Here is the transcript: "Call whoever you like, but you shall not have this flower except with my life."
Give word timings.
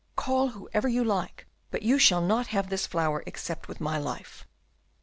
"Call 0.15 0.47
whoever 0.47 0.87
you 0.87 1.03
like, 1.03 1.45
but 1.69 1.83
you 1.83 1.99
shall 1.99 2.21
not 2.21 2.47
have 2.47 2.71
this 2.71 2.87
flower 2.87 3.21
except 3.27 3.67
with 3.67 3.79
my 3.79 3.99
life." 3.99 4.47